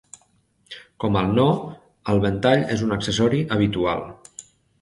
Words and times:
Com 1.03 1.19
al 1.19 1.29
Noh, 1.41 1.53
el 2.13 2.21
ventall 2.25 2.65
és 2.77 2.83
un 2.89 2.97
accessori 2.97 3.43
habitual. 3.57 4.03